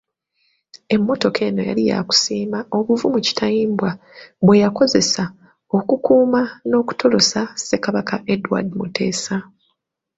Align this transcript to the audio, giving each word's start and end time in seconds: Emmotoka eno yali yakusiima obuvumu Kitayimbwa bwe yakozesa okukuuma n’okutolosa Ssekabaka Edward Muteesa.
Emmotoka 0.95 1.39
eno 1.47 1.61
yali 1.69 1.83
yakusiima 1.91 2.59
obuvumu 2.77 3.17
Kitayimbwa 3.25 3.91
bwe 4.45 4.61
yakozesa 4.63 5.23
okukuuma 5.77 6.41
n’okutolosa 6.69 7.39
Ssekabaka 7.55 8.15
Edward 8.33 8.67
Muteesa. 8.79 9.35